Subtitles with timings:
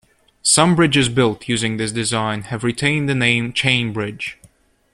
[0.41, 4.39] Some bridges built using this design have retained the name "Chain Bridge".